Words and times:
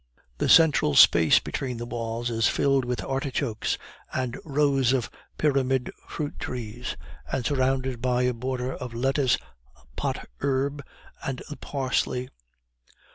The 0.39 0.49
central 0.49 0.95
space 0.95 1.37
between 1.37 1.77
the 1.77 1.85
walls 1.85 2.31
is 2.31 2.47
filled 2.47 2.85
with 2.85 3.03
artichokes 3.03 3.77
and 4.11 4.35
rows 4.43 4.93
of 4.93 5.11
pyramid 5.37 5.91
fruit 6.07 6.39
trees, 6.39 6.97
and 7.31 7.45
surrounded 7.45 8.01
by 8.01 8.23
a 8.23 8.33
border 8.33 8.73
of 8.73 8.95
lettuce, 8.95 9.37
pot 9.95 10.27
herbs, 10.39 10.83
and 11.23 11.43
parsley. 11.61 12.29